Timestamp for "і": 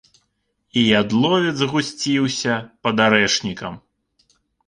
0.79-0.85